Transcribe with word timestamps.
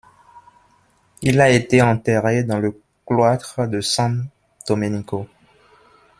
Il 1.21 1.39
a 1.39 1.49
été 1.51 1.79
enterré 1.83 2.43
dans 2.43 2.57
le 2.57 2.75
cloître 3.05 3.67
de 3.67 3.81
San 3.81 4.27
Domenico. 4.67 5.27